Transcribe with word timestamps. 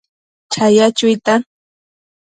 chaya 0.51 0.87
chuitan 0.97 1.41